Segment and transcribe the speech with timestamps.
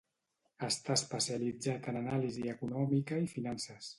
[0.67, 3.89] Està especialitzat en anàlisi econòmica i finances.